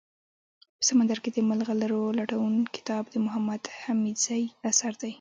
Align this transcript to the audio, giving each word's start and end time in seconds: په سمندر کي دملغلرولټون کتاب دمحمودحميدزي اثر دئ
په 0.77 0.83
سمندر 0.89 1.17
کي 1.23 1.29
دملغلرولټون 1.35 2.53
کتاب 2.75 3.03
دمحمودحميدزي 3.15 4.43
اثر 4.69 4.93
دئ 5.01 5.09